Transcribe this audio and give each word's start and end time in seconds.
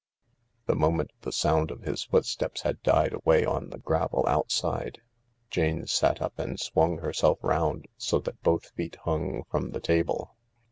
The 0.65 0.73
moment 0.73 1.11
the 1.21 1.31
sound 1.31 1.69
of 1.69 1.83
his 1.83 2.05
footsteps 2.05 2.61
had 2.63 2.81
died 2.81 3.13
away 3.13 3.45
on 3.45 3.69
the 3.69 3.77
gravel 3.77 4.25
outside 4.27 4.99
Jane 5.51 5.85
sat 5.85 6.19
up 6.23 6.39
and 6.39 6.59
swung 6.59 6.97
herself 6.97 7.37
round 7.43 7.87
so 7.99 8.17
that 8.21 8.41
both 8.41 8.71
feet 8.71 8.95
hung 9.03 9.43
from 9.43 9.69
the 9.69 9.79
table. 9.79 10.35